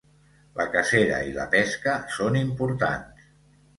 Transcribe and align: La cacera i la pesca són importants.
La 0.61 0.65
cacera 0.75 1.19
i 1.31 1.35
la 1.37 1.45
pesca 1.53 1.95
són 2.17 2.39
importants. 2.41 3.29